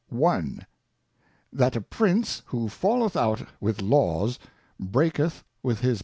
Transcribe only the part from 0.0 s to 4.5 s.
I. r~~t ^ HAT a Prince who falleth out with Laws,